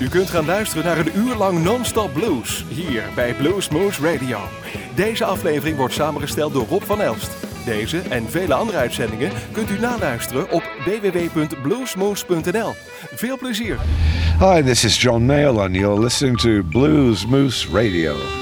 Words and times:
U 0.00 0.08
kunt 0.08 0.30
gaan 0.30 0.44
luisteren 0.44 0.84
naar 0.84 0.98
een 0.98 1.16
uur 1.16 1.34
lang 1.34 1.62
non-stop 1.62 2.12
blues 2.12 2.64
hier 2.68 3.02
bij 3.14 3.34
Blues 3.34 3.68
Moose 3.68 4.02
Radio. 4.12 4.38
Deze 4.94 5.24
aflevering 5.24 5.76
wordt 5.76 5.94
samengesteld 5.94 6.52
door 6.52 6.66
Rob 6.66 6.82
van 6.82 7.00
Elst. 7.00 7.30
Deze 7.64 7.98
en 7.98 8.30
vele 8.30 8.54
andere 8.54 8.78
uitzendingen 8.78 9.32
kunt 9.52 9.70
u 9.70 9.78
naluisteren 9.78 10.50
op 10.50 10.62
www.bluesmoose.nl. 10.84 12.74
Veel 13.14 13.38
plezier. 13.38 13.78
Hi, 14.38 14.62
this 14.62 14.84
is 14.84 15.02
John 15.02 15.22
Mayall, 15.22 15.58
and 15.58 15.74
you're 15.74 16.00
listening 16.00 16.38
to 16.38 16.62
Blues 16.62 17.26
Moose 17.26 17.68
Radio. 17.72 18.39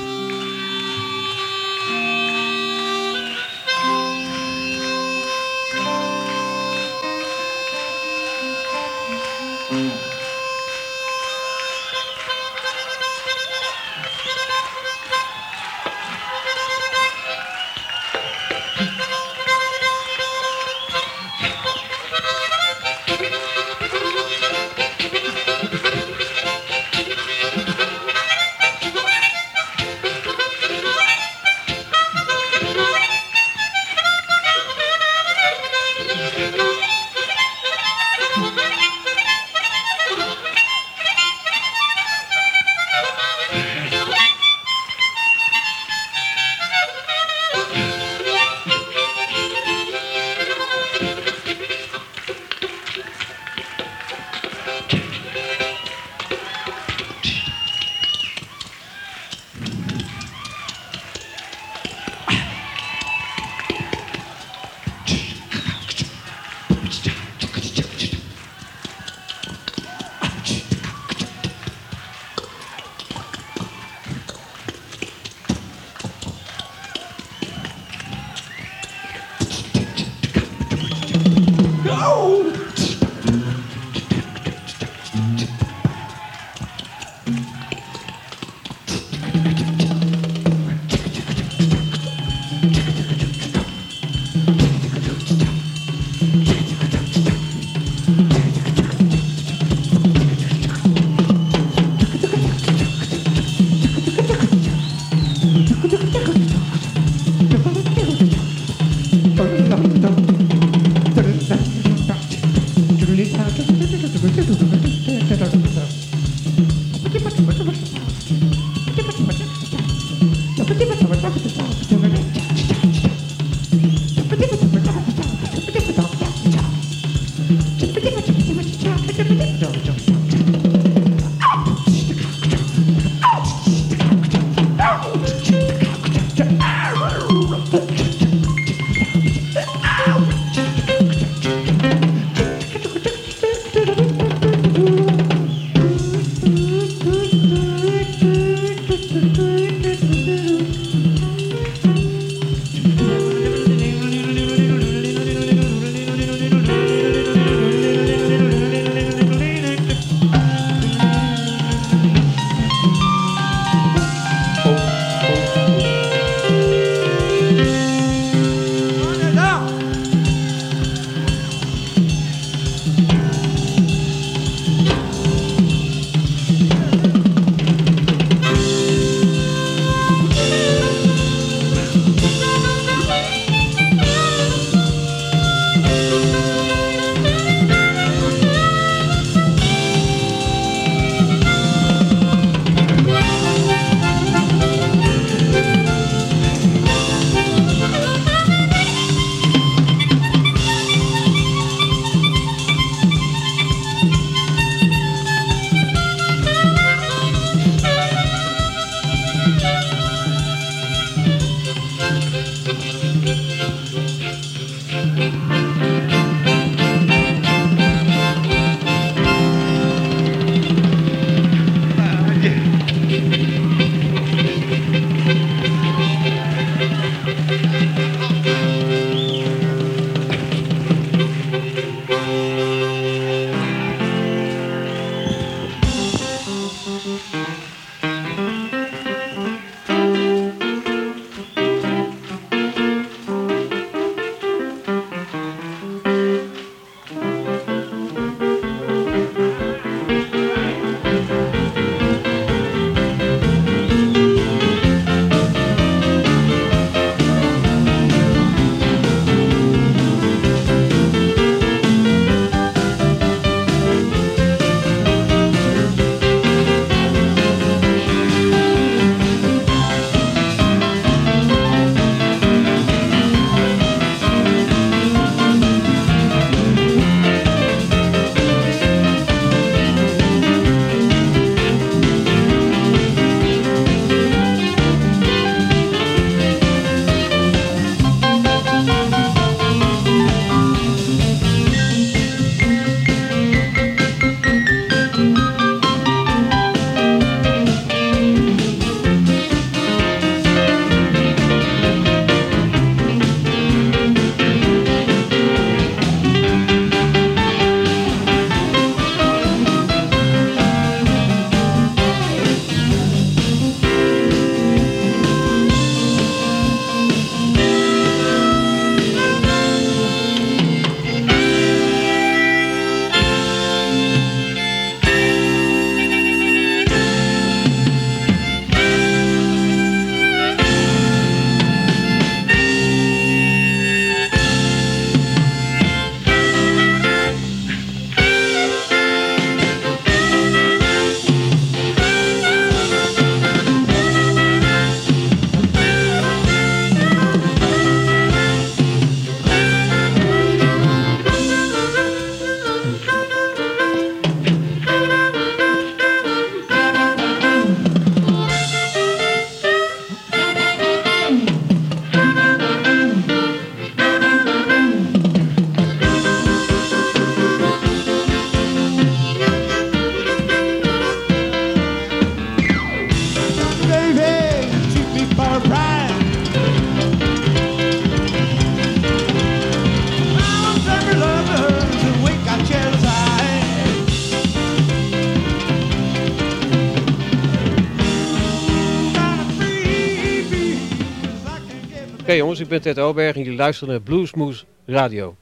Ik 392.68 392.82
ben 392.82 392.94
Ted 392.94 393.04
Oberg 393.04 393.36
en 393.36 393.42
jullie 393.42 393.58
luisteren 393.58 393.94
naar 393.94 394.02
Bluesmoose 394.02 394.64
Radio. 394.86 395.36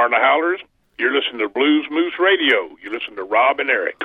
Omar 0.00 0.20
Howlers. 0.22 0.60
You're 0.98 1.14
listening 1.14 1.40
to 1.40 1.48
Blues 1.50 1.86
Moose 1.90 2.14
Radio. 2.18 2.74
You 2.82 2.90
listen 2.90 3.16
to 3.16 3.22
Rob 3.22 3.60
and 3.60 3.68
Eric. 3.68 4.00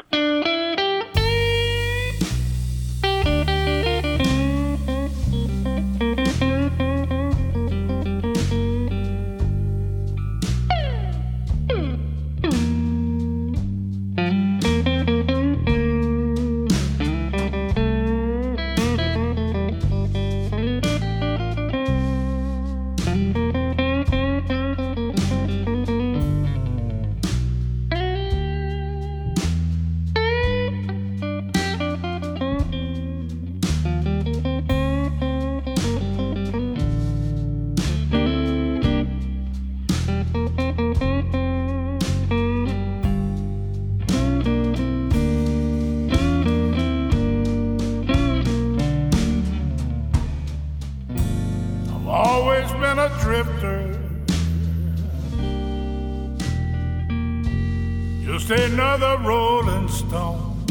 just 58.48 58.62
another 58.62 59.18
rolling 59.24 59.88
stone. 59.88 60.64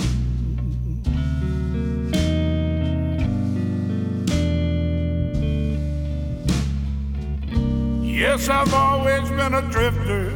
Yes, 8.02 8.49
I've 8.49 8.73
always 8.73 9.28
been 9.28 9.54
a 9.54 9.62
drifter. 9.73 10.33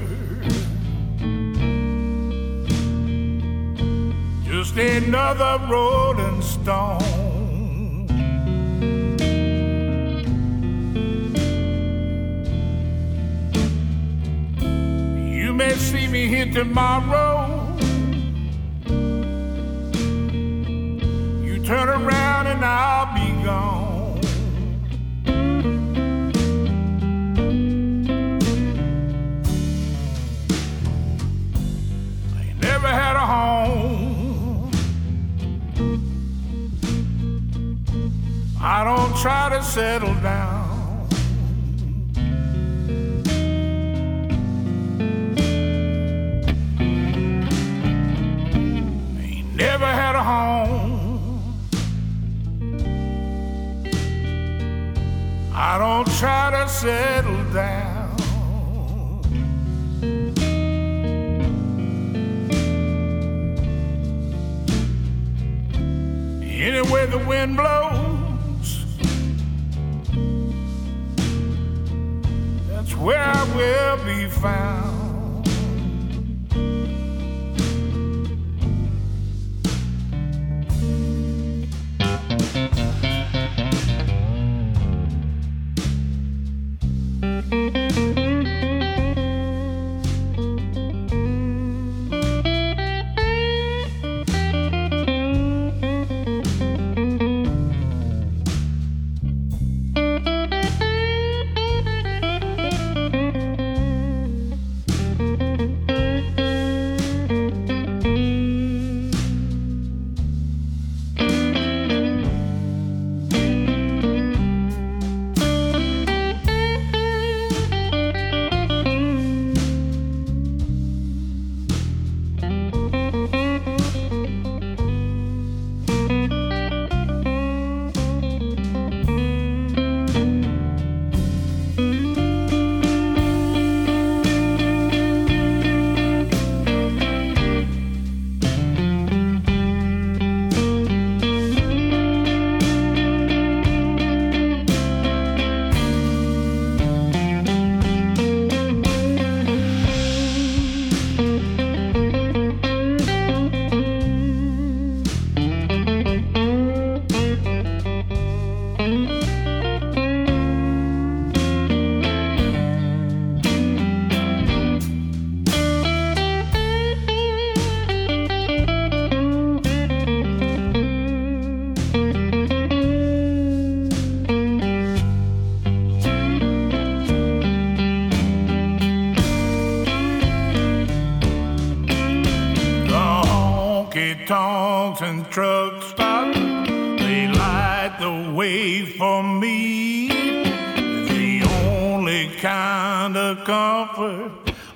Just 4.45 4.77
another 4.77 5.65
rolling 5.71 6.43
stone. 6.43 7.18
me 16.11 16.27
here 16.27 16.51
tomorrow. 16.51 17.77
You 21.43 21.63
turn 21.63 21.89
around 21.89 22.47
and 22.47 22.65
I'll 22.65 23.13
be 23.15 23.45
gone. 23.45 24.21
I 32.37 32.53
never 32.63 32.89
had 32.89 33.17
a 33.17 33.27
home. 33.27 34.71
I 38.61 38.83
don't 38.85 39.17
try 39.19 39.51
to 39.51 39.63
sell. 39.63 39.98
I 55.79 55.81
don't 55.81 56.13
try 56.17 56.51
to 56.51 56.69
settle 56.69 57.45
down. 57.53 58.17
Anywhere 66.43 67.07
the 67.07 67.19
wind 67.29 67.57
blows, 67.57 68.87
that's 72.67 72.97
where 72.97 73.23
I 73.23 73.45
will 73.55 74.05
be 74.05 74.29
found. 74.29 74.88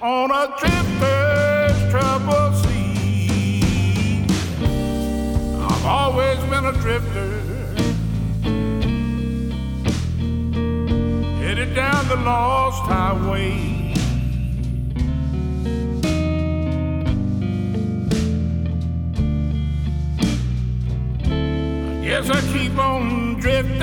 on 0.00 0.30
a 0.30 0.46
trip 0.58 0.86
there's 1.00 1.90
trouble 1.90 2.52
sea. 2.62 4.24
I've 5.60 5.86
always 5.86 6.38
been 6.50 6.64
a 6.66 6.72
drifter, 6.72 7.40
headed 11.42 11.74
down 11.74 12.08
the 12.08 12.16
lost 12.16 12.82
highway. 12.82 13.70
Yes, 22.04 22.28
I 22.30 22.40
keep 22.52 22.76
on 22.78 23.40
drifting 23.40 23.80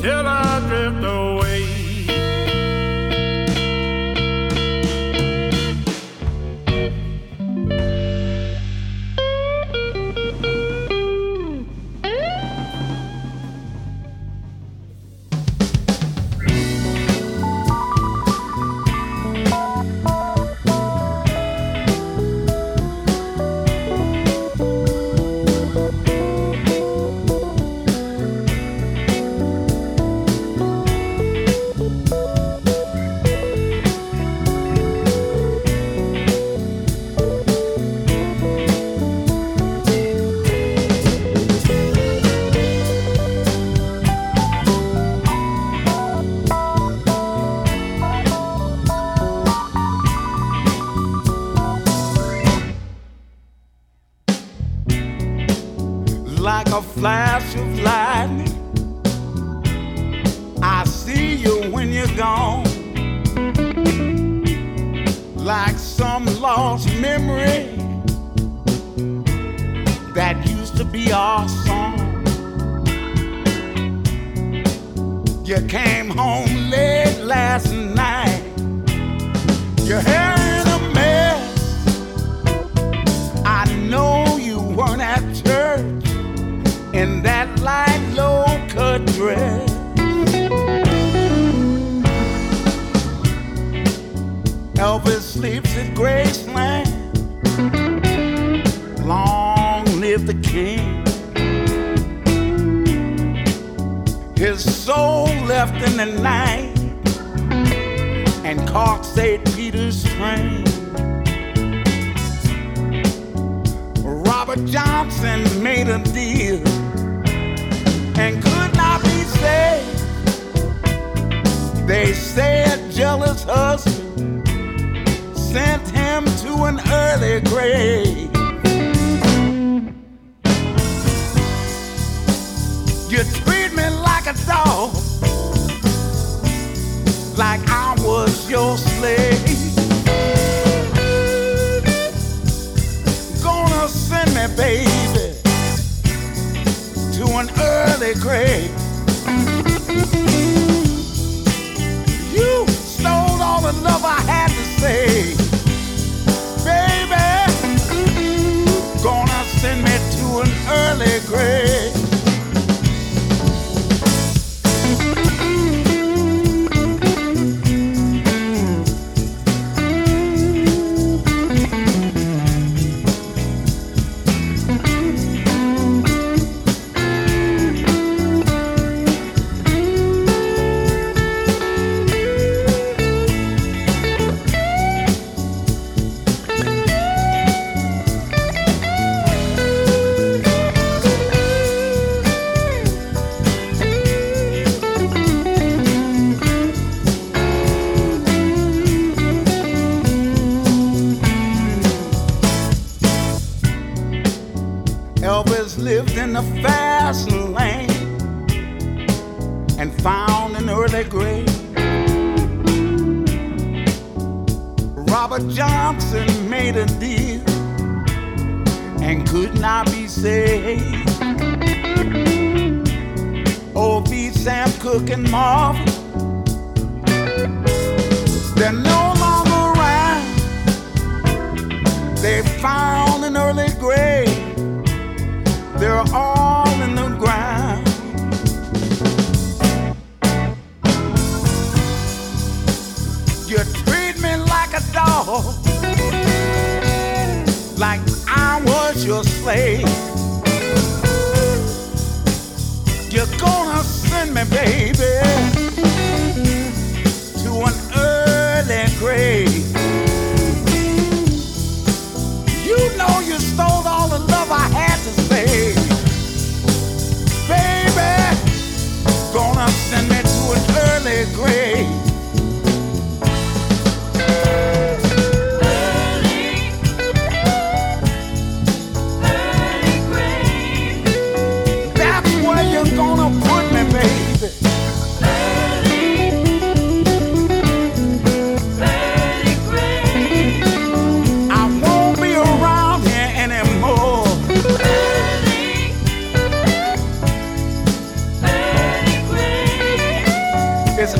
till 0.00 0.26
I 0.26 0.41
drift 0.72 1.04
away. 1.04 1.31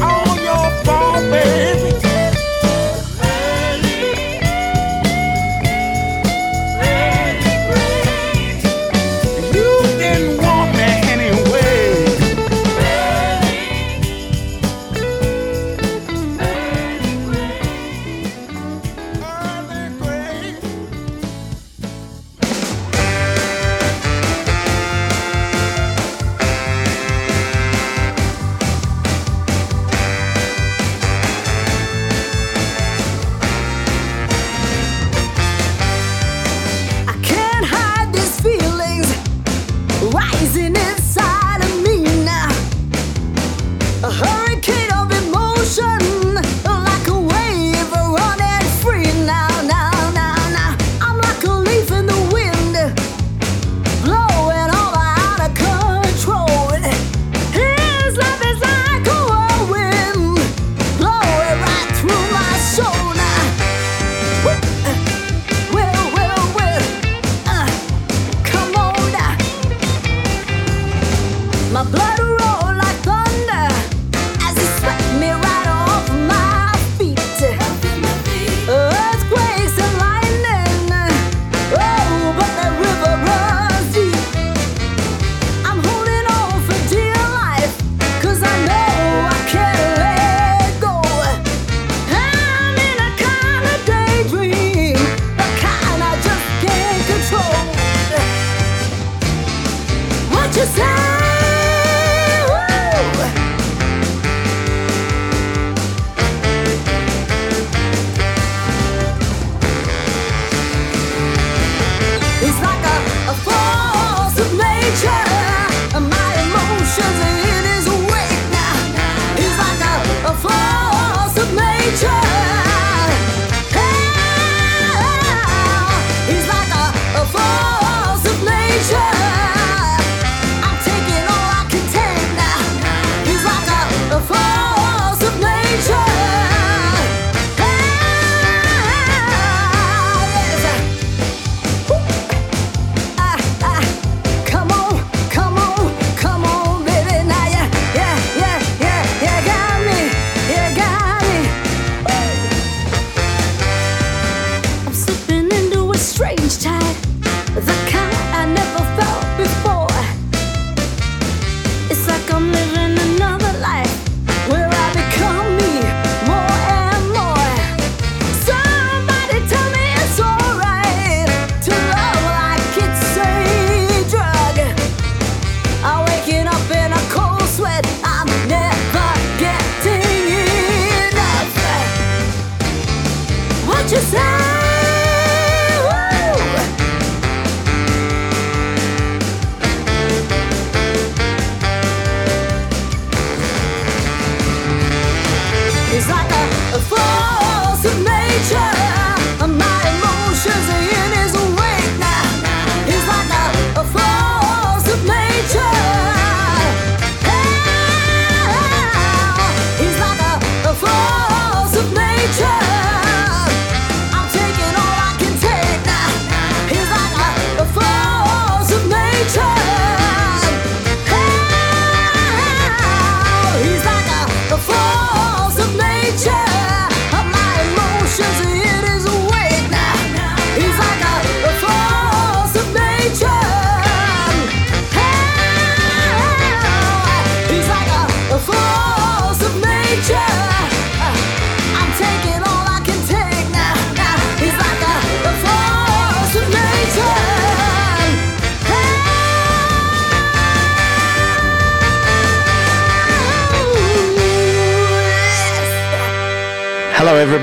Oh. 0.05 0.32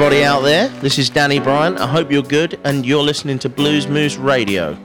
everybody 0.02 0.24
out 0.24 0.40
there. 0.40 0.70
This 0.80 0.98
is 0.98 1.10
Danny 1.10 1.42
Bryant. 1.42 1.78
I 1.78 1.86
hope 1.86 2.10
you're 2.10 2.24
good, 2.24 2.58
and 2.64 2.86
you're 2.86 3.04
listening 3.04 3.38
to 3.40 3.50
Blues 3.50 3.86
Moose 3.86 4.16
Radio. 4.16 4.78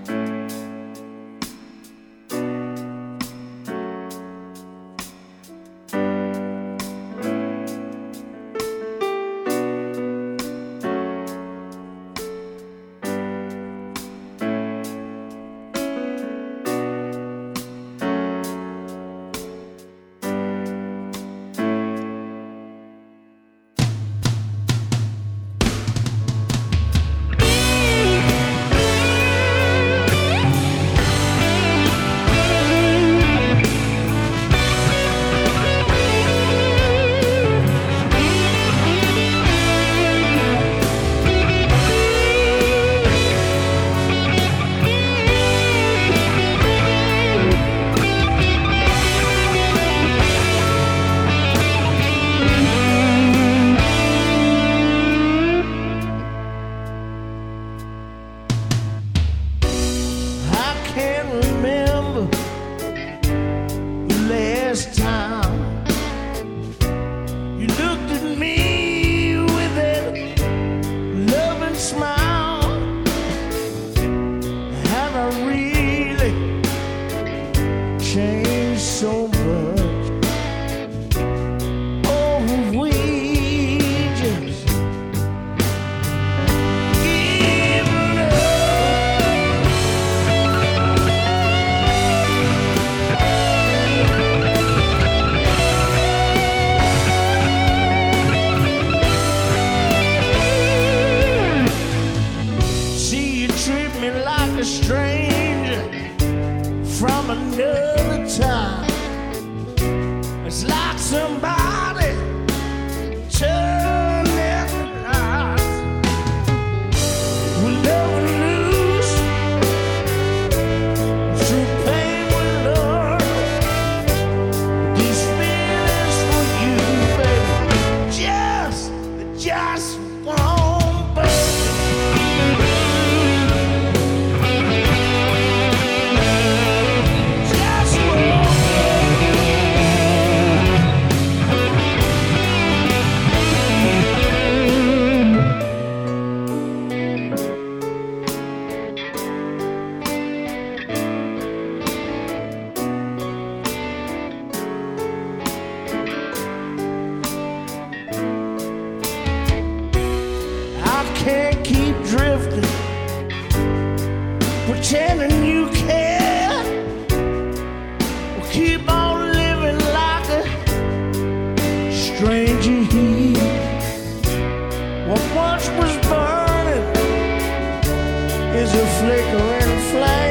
is 178.57 178.73
a 178.73 178.87
flickering 178.99 179.81
flame. 179.91 180.24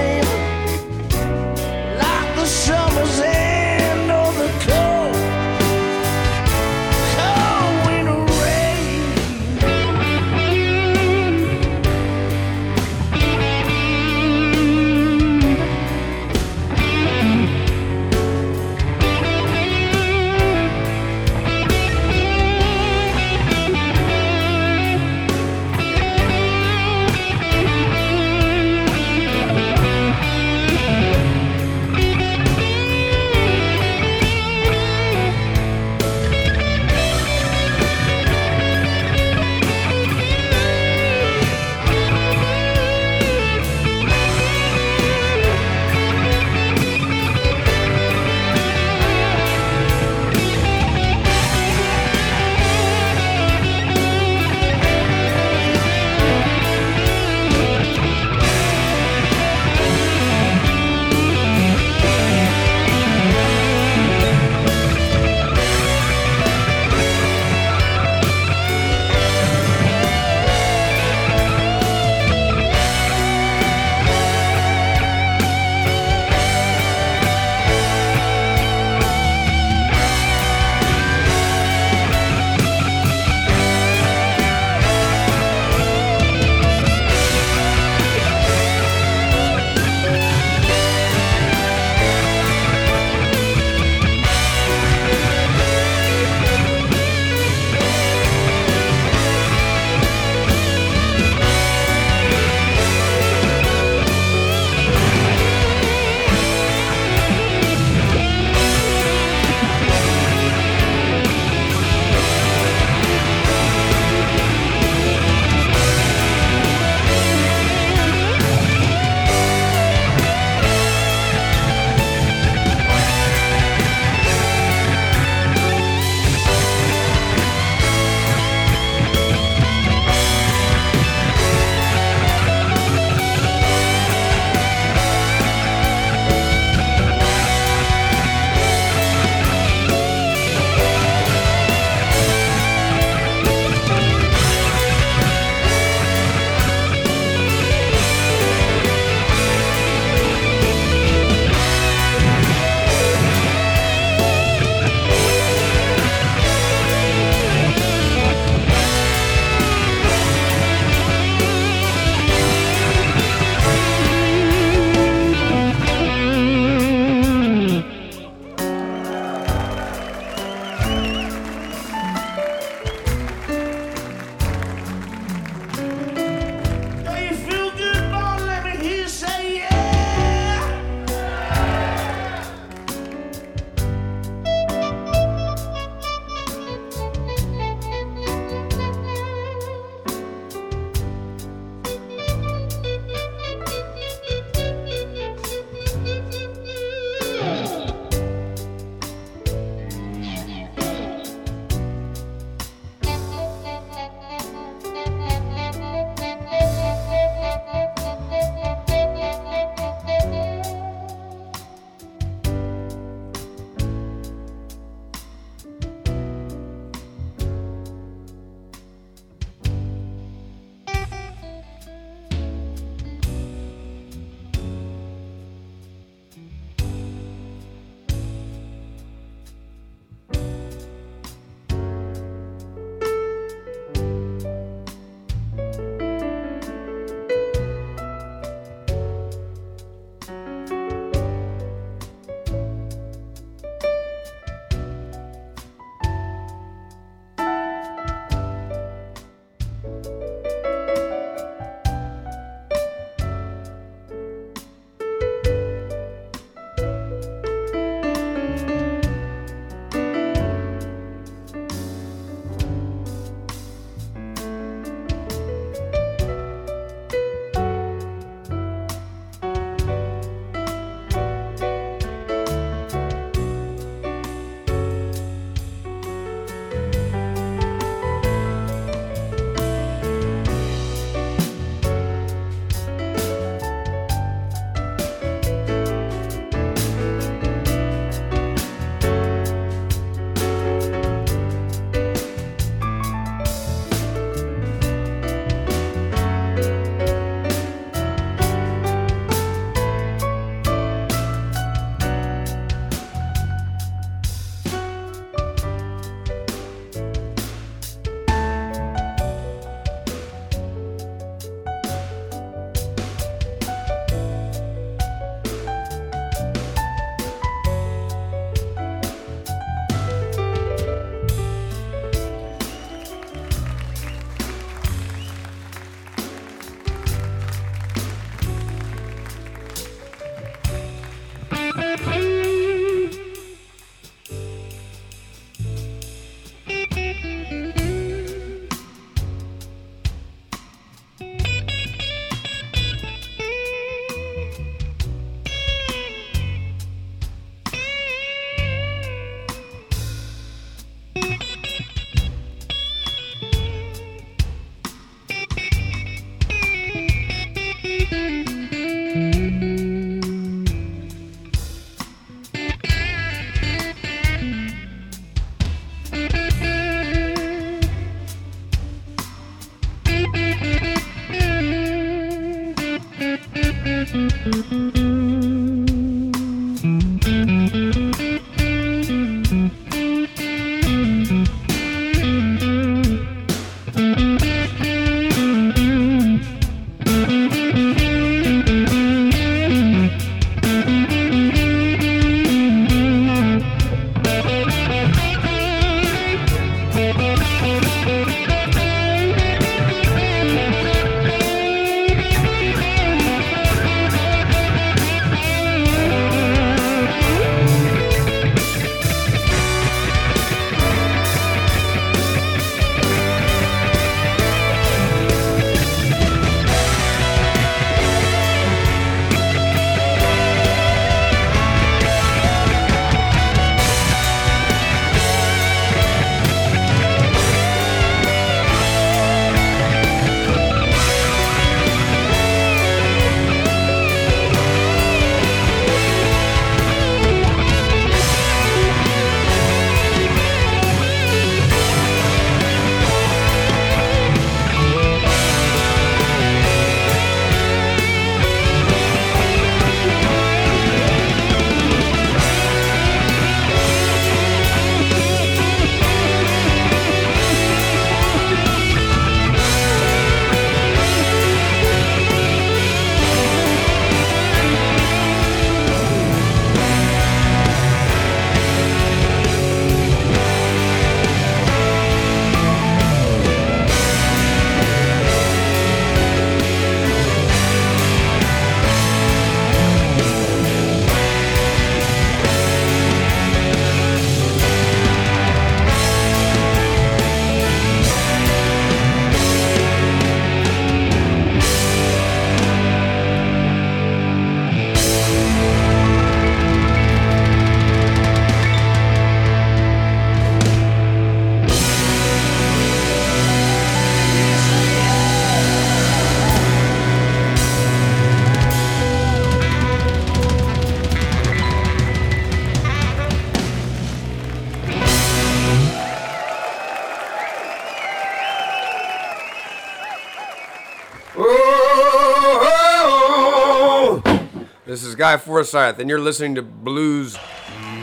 Guy 525.24 525.38
Forsyth, 525.38 526.00
and 526.00 526.10
you're 526.10 526.20
listening 526.20 526.56
to 526.56 526.62
Blues 526.62 527.38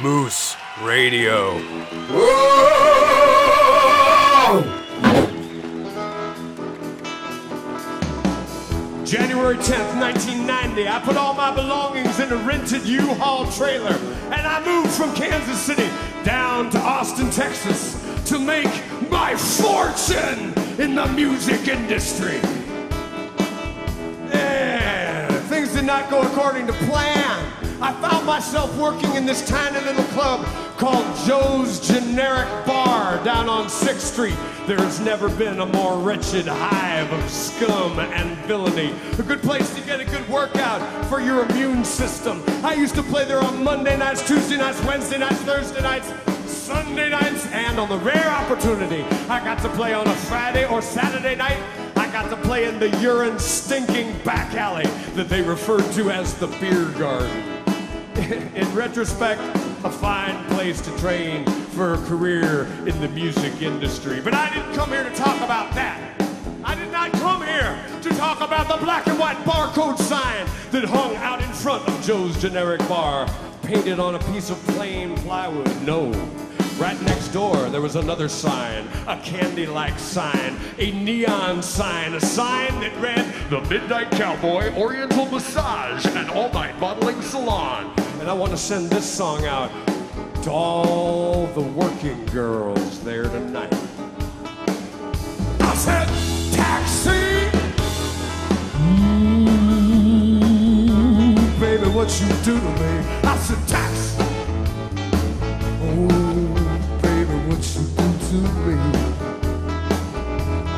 Moose 0.00 0.56
Radio. 0.80 1.58
January 9.04 9.56
10th, 9.56 10.00
1990, 10.00 10.88
I 10.88 10.98
put 11.04 11.18
all 11.18 11.34
my 11.34 11.54
belongings 11.54 12.18
in 12.20 12.32
a 12.32 12.36
rented 12.36 12.86
U-Haul 12.86 13.52
trailer 13.52 13.98
and 14.32 14.46
I 14.46 14.64
moved 14.64 14.90
from 14.92 15.14
Kansas 15.14 15.60
City 15.60 15.90
down 16.24 16.70
to 16.70 16.78
Austin, 16.78 17.30
Texas 17.30 18.02
to 18.30 18.38
make 18.38 18.72
my 19.10 19.36
fortune 19.36 20.54
in 20.80 20.94
the 20.94 21.06
music 21.08 21.68
industry. 21.68 22.40
Did 25.80 25.86
not 25.86 26.10
go 26.10 26.20
according 26.20 26.66
to 26.66 26.74
plan. 26.74 27.52
I 27.80 27.94
found 28.02 28.26
myself 28.26 28.76
working 28.76 29.14
in 29.14 29.24
this 29.24 29.48
tiny 29.48 29.82
little 29.86 30.04
club 30.12 30.44
called 30.76 31.06
Joe's 31.26 31.80
Generic 31.80 32.48
Bar 32.66 33.24
down 33.24 33.48
on 33.48 33.64
6th 33.64 34.00
Street. 34.00 34.36
There's 34.66 35.00
never 35.00 35.30
been 35.30 35.58
a 35.60 35.64
more 35.64 35.98
wretched 35.98 36.46
hive 36.46 37.10
of 37.10 37.30
scum 37.30 37.98
and 37.98 38.36
villainy. 38.44 38.92
A 39.18 39.22
good 39.22 39.40
place 39.40 39.74
to 39.74 39.80
get 39.80 40.00
a 40.00 40.04
good 40.04 40.28
workout 40.28 40.82
for 41.06 41.18
your 41.18 41.46
immune 41.46 41.82
system. 41.82 42.42
I 42.62 42.74
used 42.74 42.94
to 42.96 43.02
play 43.02 43.24
there 43.24 43.42
on 43.42 43.64
Monday 43.64 43.96
nights, 43.96 44.26
Tuesday 44.28 44.58
nights, 44.58 44.84
Wednesday 44.84 45.16
nights, 45.16 45.40
Thursday 45.44 45.80
nights, 45.80 46.12
Sunday 46.44 47.08
nights, 47.08 47.46
and 47.52 47.80
on 47.80 47.88
the 47.88 47.98
rare 47.98 48.28
opportunity 48.28 49.02
I 49.30 49.42
got 49.42 49.62
to 49.62 49.70
play 49.70 49.94
on 49.94 50.06
a 50.06 50.14
Friday 50.28 50.66
or 50.66 50.82
Saturday 50.82 51.36
night. 51.36 51.79
Got 52.20 52.36
to 52.36 52.48
play 52.48 52.66
in 52.66 52.78
the 52.78 52.90
urine 52.98 53.38
stinking 53.38 54.18
back 54.24 54.54
alley 54.54 54.84
that 55.14 55.30
they 55.30 55.40
referred 55.40 55.90
to 55.92 56.10
as 56.10 56.34
the 56.34 56.48
beer 56.48 56.84
garden. 56.98 57.30
in 58.54 58.74
retrospect, 58.74 59.40
a 59.84 59.90
fine 59.90 60.44
place 60.50 60.82
to 60.82 60.94
train 60.98 61.46
for 61.46 61.94
a 61.94 61.96
career 62.04 62.64
in 62.84 63.00
the 63.00 63.08
music 63.08 63.62
industry. 63.62 64.20
But 64.20 64.34
I 64.34 64.50
didn't 64.50 64.74
come 64.74 64.90
here 64.90 65.02
to 65.02 65.14
talk 65.14 65.40
about 65.40 65.74
that. 65.76 66.20
I 66.62 66.74
did 66.74 66.92
not 66.92 67.10
come 67.12 67.40
here 67.40 67.82
to 68.02 68.10
talk 68.10 68.42
about 68.42 68.68
the 68.68 68.84
black 68.84 69.06
and 69.06 69.18
white 69.18 69.38
barcode 69.38 69.96
sign 69.96 70.46
that 70.72 70.84
hung 70.84 71.16
out 71.16 71.40
in 71.40 71.50
front 71.54 71.88
of 71.88 72.04
Joe's 72.04 72.38
Generic 72.38 72.80
Bar, 72.80 73.30
painted 73.62 73.98
on 73.98 74.16
a 74.16 74.18
piece 74.30 74.50
of 74.50 74.58
plain 74.66 75.16
plywood. 75.16 75.74
No. 75.84 76.12
Right 76.80 77.00
next 77.02 77.28
door, 77.28 77.68
there 77.68 77.82
was 77.82 77.96
another 77.96 78.26
sign, 78.26 78.88
a 79.06 79.18
candy 79.18 79.66
like 79.66 79.98
sign, 79.98 80.56
a 80.78 80.90
neon 80.92 81.62
sign, 81.62 82.14
a 82.14 82.20
sign 82.20 82.80
that 82.80 82.96
read 83.02 83.30
The 83.50 83.60
Midnight 83.68 84.10
Cowboy 84.12 84.74
Oriental 84.74 85.26
Massage 85.26 86.06
and 86.06 86.30
All 86.30 86.50
Night 86.54 86.78
Modeling 86.80 87.20
Salon. 87.20 87.92
And 88.18 88.30
I 88.30 88.32
want 88.32 88.52
to 88.52 88.56
send 88.56 88.88
this 88.88 89.04
song 89.04 89.44
out 89.44 89.70
to 90.42 90.50
all 90.50 91.48
the 91.48 91.60
working 91.60 92.24
girls 92.26 93.00
there 93.00 93.24
tonight. 93.24 93.74
I 95.60 95.74
said, 95.74 96.08
Taxi! 96.54 97.50
Ooh, 100.80 101.34
baby, 101.60 101.90
what 101.90 102.18
you 102.22 102.28
do 102.42 102.58
to 102.58 102.70
me? 102.80 103.04
I 103.24 103.36
said, 103.36 103.68
Taxi! 103.68 104.16
Oh, 105.82 106.19
to 108.30 108.36
me? 108.36 108.76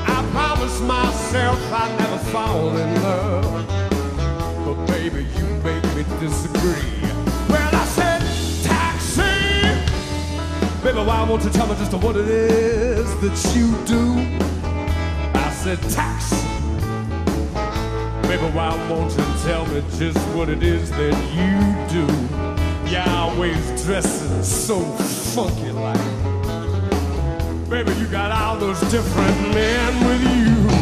I 0.07 0.27
promised 0.33 0.83
myself 0.85 1.59
I'd 1.71 1.99
never 1.99 2.19
fall 2.31 2.75
in 2.79 3.03
love. 3.03 3.67
But 4.65 4.87
baby, 4.87 5.27
you 5.37 5.45
make 5.63 5.85
me 5.95 6.03
disagree. 6.19 7.03
Well, 7.51 7.75
I 7.75 7.85
said, 7.97 8.23
taxi! 8.65 9.23
Baby, 10.83 11.01
why 11.07 11.29
won't 11.29 11.45
you 11.45 11.51
tell 11.51 11.67
me 11.67 11.75
just 11.77 11.93
what 11.93 12.17
it 12.17 12.29
is 12.29 13.15
that 13.21 13.55
you 13.55 13.77
do? 13.85 14.03
I 15.35 15.51
said, 15.51 15.79
taxi! 15.91 16.37
Baby, 18.29 18.49
why 18.57 18.71
won't 18.89 19.13
you 19.13 19.27
tell 19.45 19.67
me 19.67 19.83
just 19.99 20.19
what 20.35 20.49
it 20.49 20.63
is 20.63 20.91
that 20.93 21.15
you 21.37 21.53
do? 21.93 22.07
You're 22.91 23.09
always 23.11 23.85
dressing 23.85 24.43
so 24.43 24.81
funky 24.81 25.71
like. 25.71 26.32
Baby, 27.73 27.93
you 27.95 28.07
got 28.07 28.31
all 28.31 28.59
those 28.59 28.79
different 28.91 29.55
men 29.55 30.07
with 30.07 30.23
you. 30.23 30.82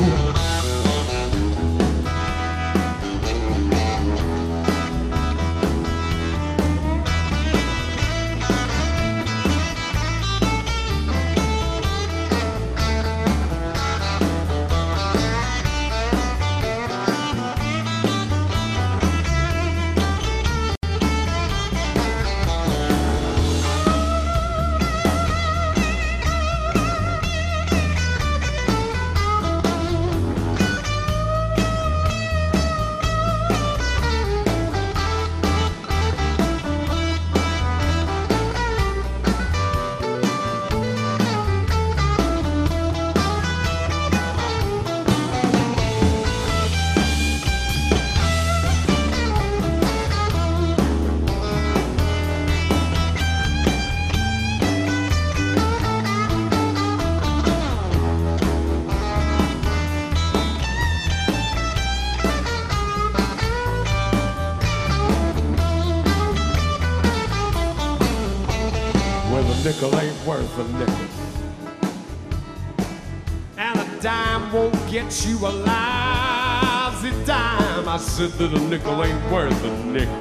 You 75.27 75.37
a 75.39 75.51
lousy 75.51 77.11
dime. 77.25 77.89
I 77.89 77.97
said 77.99 78.31
that 78.33 78.53
a 78.53 78.61
nickel 78.69 79.05
ain't 79.05 79.31
worth 79.31 79.65
a 79.65 79.85
nickel. 79.85 80.15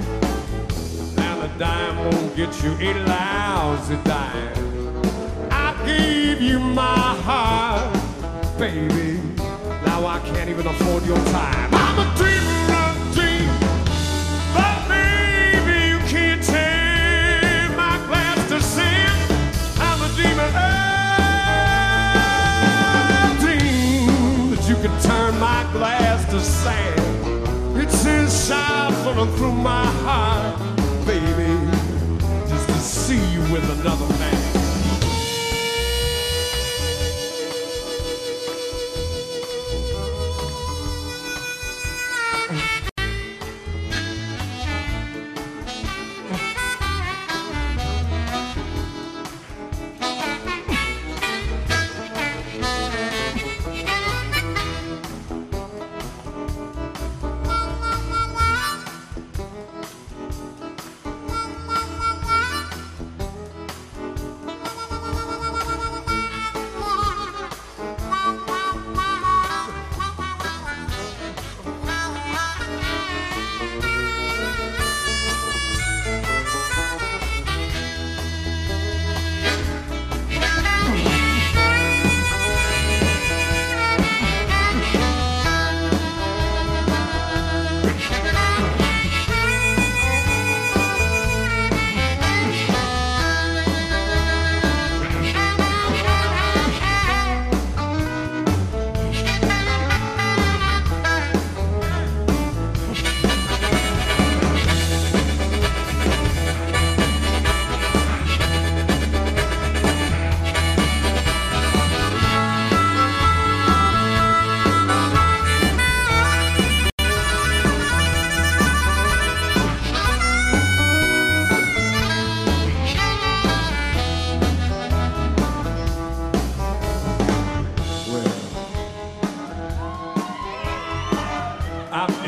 And 1.17 1.43
a 1.43 1.57
dime 1.57 1.97
won't 1.97 2.35
get 2.35 2.51
you 2.63 2.71
a 2.79 2.93
lousy 3.05 3.97
dime. 4.03 5.51
I 5.51 5.73
gave 5.85 6.41
you 6.41 6.59
my 6.59 7.15
heart, 7.27 7.93
baby. 8.57 9.21
Now 9.85 10.05
I 10.05 10.19
can't 10.25 10.49
even 10.49 10.67
afford 10.67 11.05
your 11.05 11.17
time. 11.25 11.78
Through 29.15 29.51
my 29.51 29.85
heart, 30.03 30.38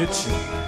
Itching. 0.01 0.60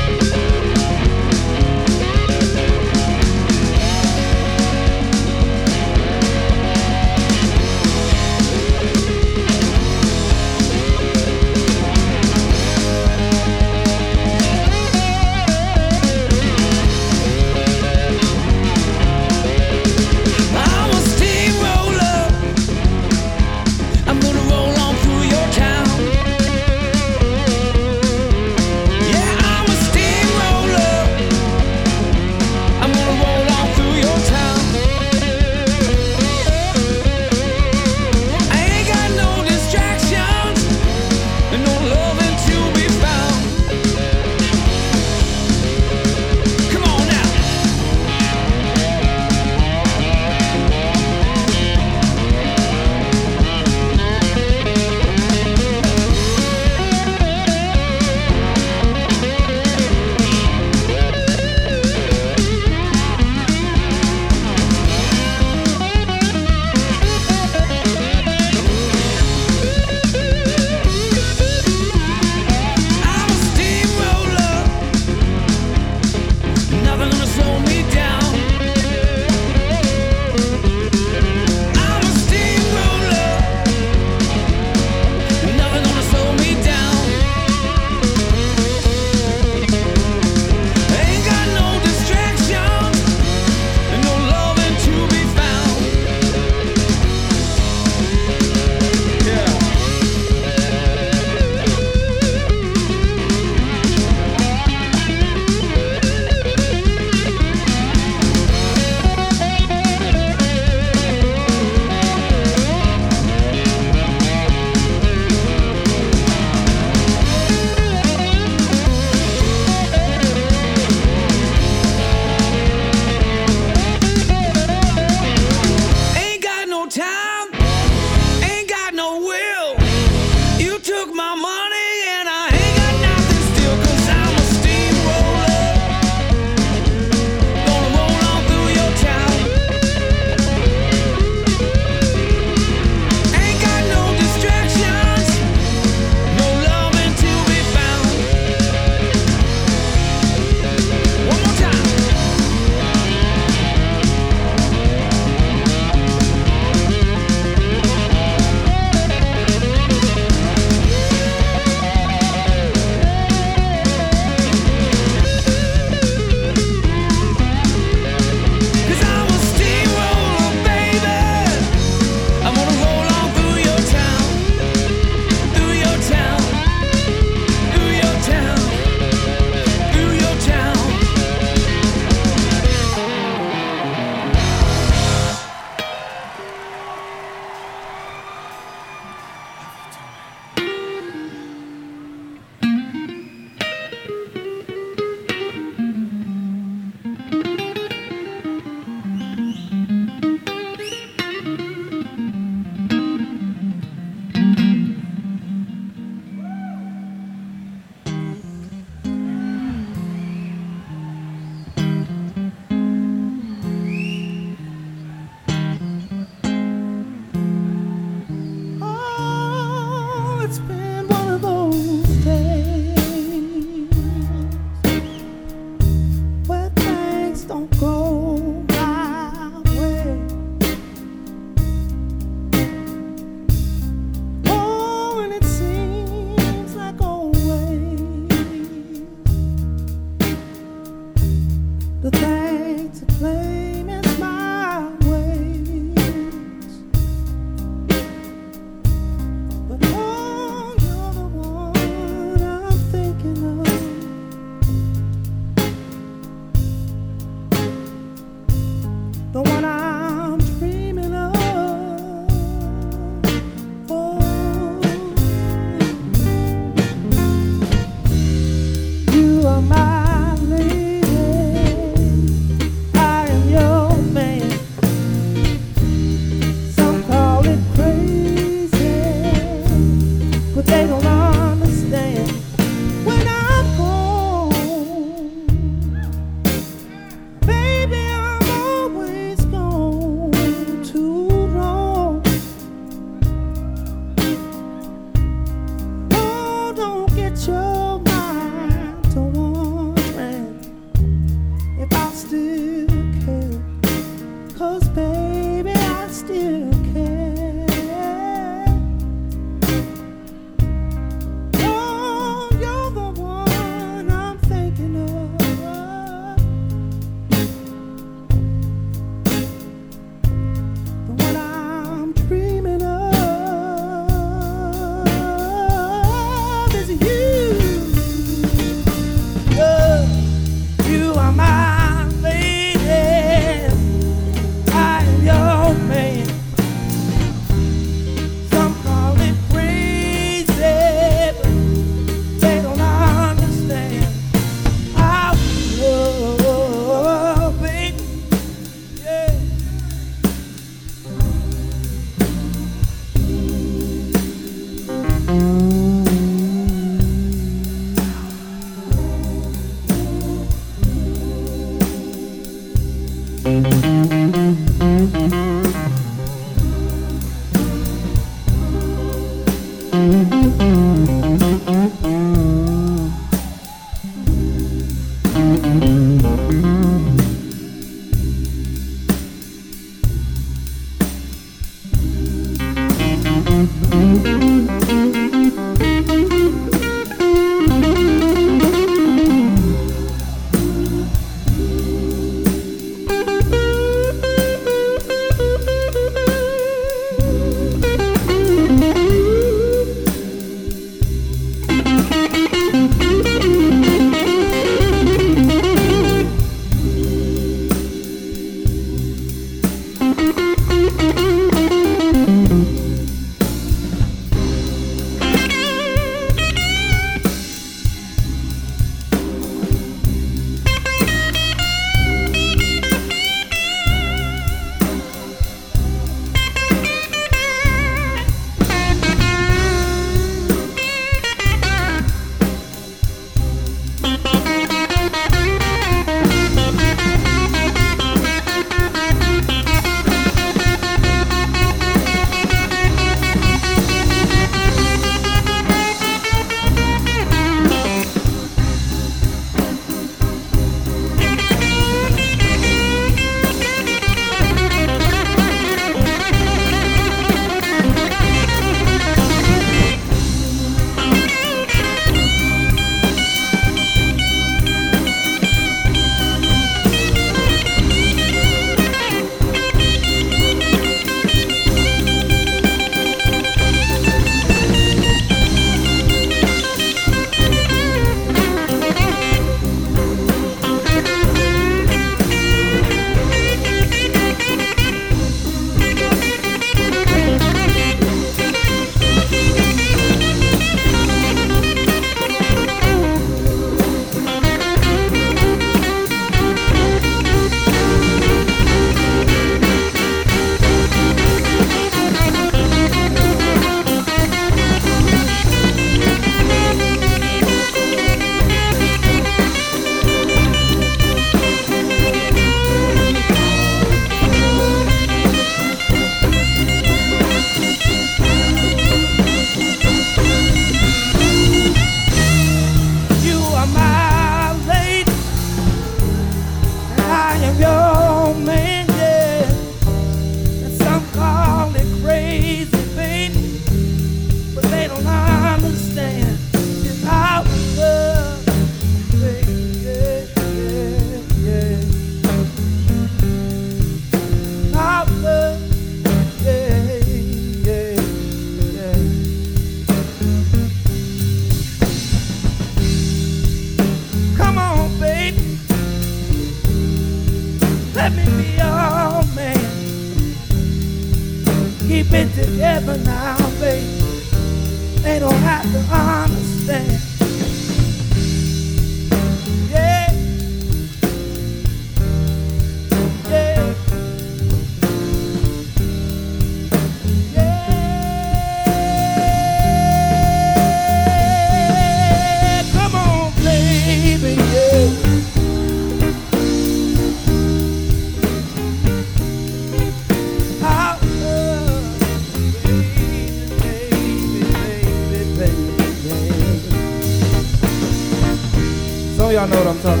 Know 599.51 599.57
what 599.57 599.67
I'm 599.67 599.81
talking 599.81 600.00